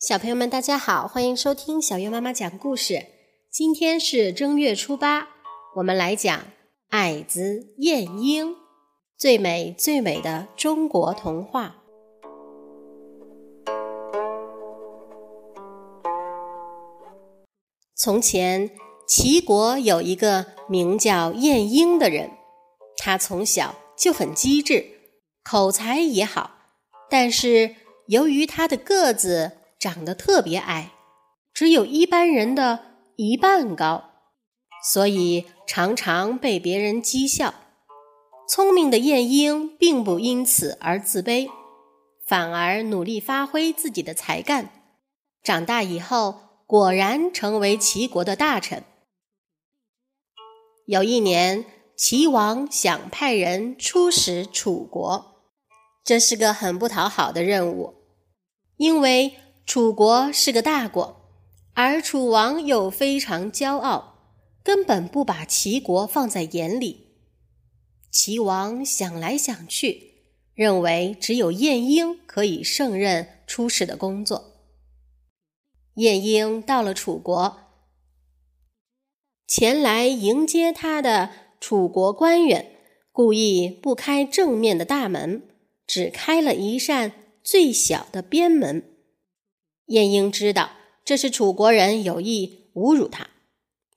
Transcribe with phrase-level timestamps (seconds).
[0.00, 3.04] 小朋友们，大家好，欢迎收听小月妈妈讲故事。
[3.50, 5.26] 今天是正月初八，
[5.74, 6.38] 我们来讲
[6.90, 8.52] 《矮子晏婴》，
[9.16, 11.82] 最美最美的中国童话。
[17.96, 18.70] 从前，
[19.04, 22.30] 齐国有一个名叫晏婴的人，
[22.96, 24.86] 他从小就很机智，
[25.42, 26.52] 口才也好，
[27.10, 27.74] 但是
[28.06, 30.92] 由于他的个子长得特别矮，
[31.52, 32.80] 只有一般人的
[33.16, 34.10] 一半高，
[34.92, 37.54] 所以常常被别人讥笑。
[38.48, 41.48] 聪明的晏婴并不因此而自卑，
[42.26, 44.70] 反而努力发挥自己的才干，
[45.42, 46.48] 长大以后。
[46.68, 48.84] 果然成为齐国的大臣。
[50.84, 51.64] 有一年，
[51.96, 55.40] 齐王想派人出使楚国，
[56.04, 57.94] 这是个很不讨好的任务，
[58.76, 59.34] 因为
[59.68, 61.28] 楚国是个大国，
[61.74, 64.14] 而楚王又非常骄傲，
[64.62, 67.18] 根本不把齐国放在眼里。
[68.10, 70.22] 齐王想来想去，
[70.54, 74.70] 认为只有晏婴可以胜任出使的工作。
[75.96, 77.58] 晏婴到了楚国，
[79.46, 82.72] 前来迎接他的楚国官员
[83.12, 85.46] 故意不开正面的大门，
[85.86, 87.12] 只开了一扇
[87.44, 88.87] 最小的边门。
[89.88, 90.70] 晏婴知道
[91.04, 93.28] 这是楚国人有意侮辱他，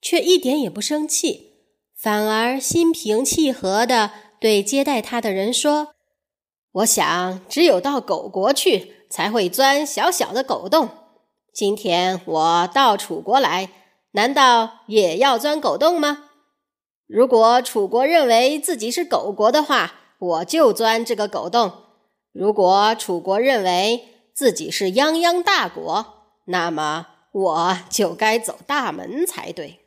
[0.00, 1.52] 却一点也不生气，
[1.96, 5.94] 反而心平气和地对接待他的人说
[6.72, 10.88] ：“我想，只有到狗国去，才会钻小小的狗洞。”
[11.52, 13.70] 今天我到楚国来，
[14.12, 16.26] 难道也要钻狗洞吗？
[17.08, 21.70] 如果楚国认为自己是狗国的话，我就钻这个狗洞；
[22.32, 24.04] 如果楚国认为
[24.40, 29.80] 自己是泱泱大国，那么我就该走大门才对。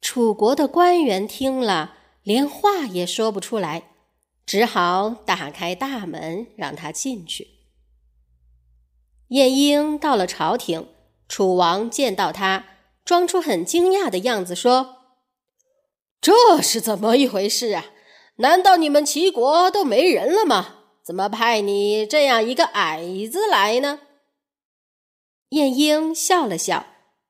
[0.00, 3.90] 楚国的官员听了，连话也说不出来，
[4.46, 7.48] 只好打开大门让他进去。
[9.26, 10.88] 晏婴到了朝廷，
[11.28, 12.64] 楚王见到他，
[13.04, 14.96] 装出很惊讶的样子，说
[16.22, 17.84] ：“这是怎么一回事啊？
[18.36, 20.76] 难道你们齐国都没人了吗？
[21.08, 23.02] 怎么派你这样一个矮
[23.32, 24.00] 子来呢？”
[25.48, 26.84] 晏婴笑了笑，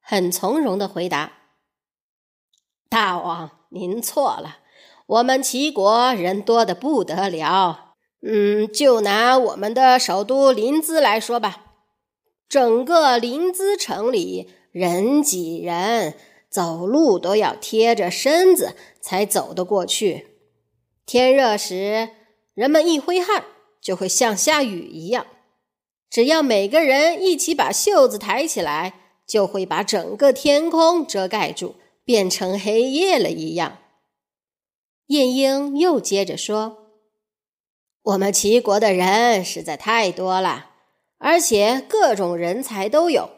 [0.00, 1.32] 很从容的回答
[2.88, 4.58] ：“大王，您错了，
[5.06, 7.94] 我们齐国人多的不得了。
[8.24, 11.72] 嗯，就拿我们的首都临淄来说吧。”
[12.48, 16.14] 整个临淄城里人挤人，
[16.48, 20.38] 走路都要贴着身子才走得过去。
[21.04, 22.10] 天热时，
[22.54, 23.44] 人们一挥汗
[23.84, 25.26] 就会像下雨一样。
[26.08, 28.94] 只要每个人一起把袖子抬起来，
[29.26, 31.74] 就会把整个天空遮盖住，
[32.04, 33.78] 变成黑夜了一样。
[35.08, 36.78] 晏婴又接着说
[38.02, 40.70] ：“我们齐国的人实在太多了。”
[41.18, 43.30] 而且各种人才都有，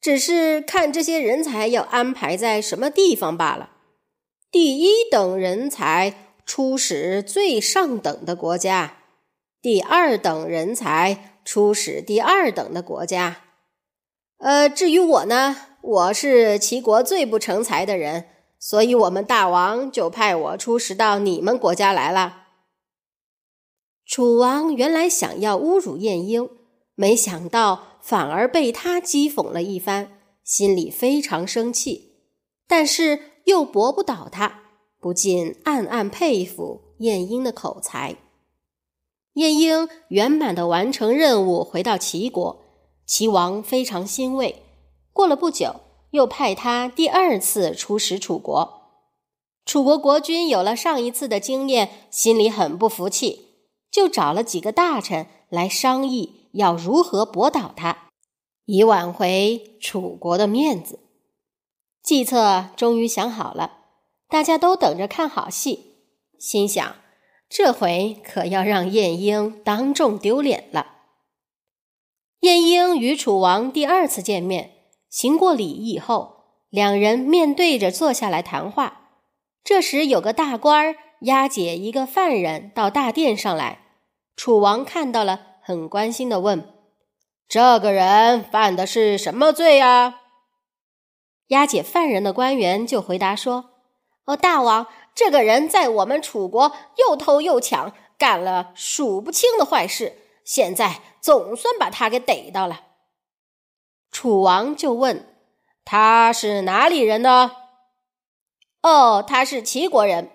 [0.00, 3.70] 只是看这些人才要安排在什么地方罢了。
[4.50, 8.95] 第一等人才出使最上等的国家，
[9.66, 13.38] 第二等人才出使第二等的国家。
[14.38, 18.26] 呃，至于我呢，我是齐国最不成才的人，
[18.60, 22.44] 所以我们大王就派我出使到你们国家来了。
[24.06, 26.48] 楚王原来想要侮辱晏婴。
[26.94, 30.12] 没想到反而被他讥讽了一番，
[30.44, 32.12] 心里非常生气，
[32.68, 34.62] 但是又驳不倒他，
[35.00, 38.18] 不禁暗暗佩服晏婴的口才。
[39.36, 42.64] 晏婴圆满的完成任务，回到齐国，
[43.04, 44.62] 齐王非常欣慰。
[45.12, 45.76] 过了不久，
[46.12, 48.82] 又派他第二次出使楚国。
[49.66, 53.48] 楚国国君有了上一次的经验，心里很不服气，
[53.90, 56.48] 就找了几个大臣来商议。
[56.52, 58.08] 要如何驳倒他，
[58.64, 61.00] 以挽回楚国的面子？
[62.02, 63.80] 计策终于想好了，
[64.30, 65.96] 大家都等着看好戏，
[66.38, 66.96] 心想
[67.48, 70.94] 这回可要让晏婴当众丢脸了。
[72.40, 74.72] 晏婴与楚王第二次见面，
[75.08, 79.10] 行过礼以后，两人面对着坐下来谈话。
[79.64, 83.80] 这时，有个大官押解一个犯人到大殿上来，
[84.36, 85.54] 楚王看到了。
[85.66, 86.72] 很关心的问
[87.48, 90.20] ：“这个人犯的是什么罪啊？”
[91.48, 93.70] 押解犯人的官员就回答说
[94.26, 94.86] ：“哦，大王，
[95.16, 102.82] 这个人在我们楚国又偷又抢，干了数不清的坏事，现在总算把他给逮到了。
[104.12, 105.34] 楚王就问
[105.86, 107.52] ：“他是哪里人呢
[108.82, 110.30] ？”“哦，他是齐国人。”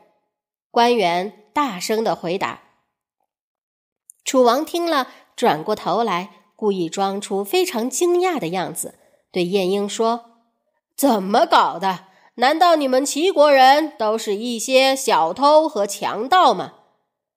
[0.72, 2.62] 官员大声的回答。
[4.26, 8.98] 楚王听了，转过头来，故意装出非常惊讶的样子，
[9.32, 10.42] 对晏婴说
[10.98, 12.06] ：“怎么搞的？
[12.36, 16.74] 难道你们齐国人都是一些小偷和强盗吗？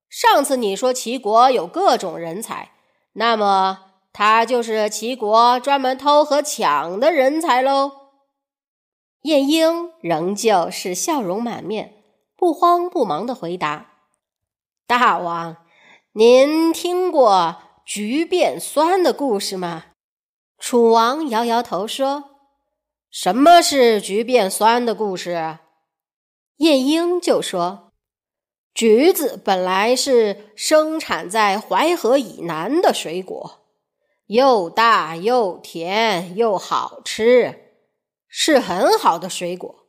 [0.09, 2.71] 上次你说齐国有各种人才，
[3.15, 3.81] 那么
[4.13, 7.93] 他就是齐国专门偷和抢的人才喽？”
[9.23, 12.05] 晏婴仍旧是笑容满面，
[12.37, 13.93] 不慌不忙的回答
[14.87, 15.57] ：“大王。”
[16.17, 19.87] 您听过橘变酸的故事吗？
[20.61, 22.34] 楚王摇摇头说
[23.17, 25.59] ：“什么是橘变酸的故事？”
[26.59, 27.93] 晏婴就说
[28.75, 33.61] ：“橘子本来是生产在淮河以南的水果，
[34.27, 37.77] 又大又甜又好吃，
[38.27, 39.87] 是很好的水果。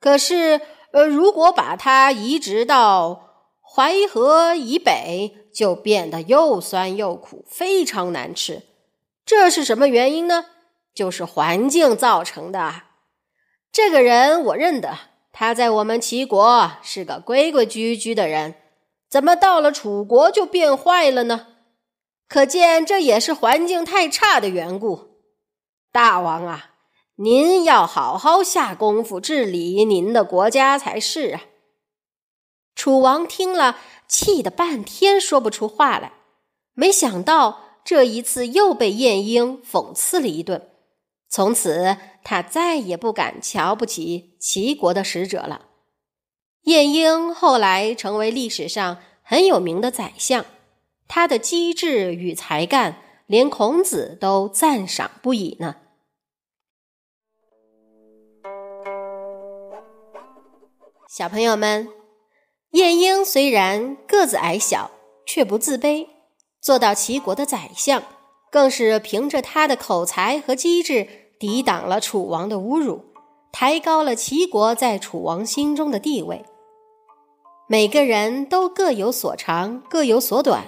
[0.00, 0.62] 可是，
[0.92, 3.24] 呃，如果把它移植到……”
[3.68, 8.62] 淮河以北就变得又酸又苦，非常难吃。
[9.26, 10.46] 这是什么原因呢？
[10.96, 12.82] 就是环境造成的。
[13.70, 14.96] 这个人我认得，
[15.30, 18.54] 他在我们齐国是个规规矩矩的人，
[19.10, 21.48] 怎么到了楚国就变坏了呢？
[22.26, 25.20] 可见这也是环境太差的缘故。
[25.92, 26.70] 大王啊，
[27.16, 31.42] 您要好好下功夫治理您的国家才是啊。
[32.74, 33.78] 楚王听了，
[34.08, 36.12] 气得半天说不出话来。
[36.72, 40.70] 没想到这一次又被晏婴讽刺了一顿，
[41.36, 45.66] 从此他再也不敢瞧不起齐国的使者了。
[46.62, 50.46] 晏婴后来成为历史上很有名的宰相，
[51.06, 55.76] 他的机智与才干，连孔子都赞赏不已呢。
[61.06, 61.86] 小朋友们。
[62.70, 64.90] 晏婴虽然个子矮小，
[65.26, 66.08] 却不自卑，
[66.62, 68.02] 做到齐国的宰相，
[68.50, 73.04] 更是凭着他的口才和机智，抵挡了楚王的侮辱，
[73.52, 76.44] 抬高了齐国在楚王心中的地位。
[77.68, 80.64] 每个人都各有所长，各有所短，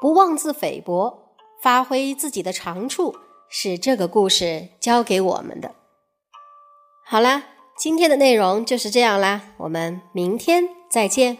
[0.00, 3.14] 不妄自菲薄，发挥自己的长处，
[3.48, 5.74] 是这个故事教给我们的。
[7.06, 7.44] 好啦，
[7.76, 10.68] 今天的内容就是这样啦，我们明天。
[10.94, 11.38] 再见。